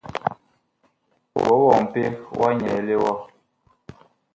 [1.39, 3.11] Wɔwɔɔ mpeg wa nyɛɛle wa?